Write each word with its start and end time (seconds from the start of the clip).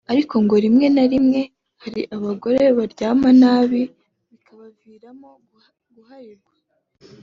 ariko 0.11 0.33
ngo 0.43 0.55
rimwe 0.65 0.87
na 0.95 1.05
rimwe 1.11 1.41
hari 1.83 2.01
abagore 2.15 2.61
baryama 2.77 3.29
nabi 3.41 3.81
bikabaviramo 4.31 5.29
guharikwa 5.95 6.53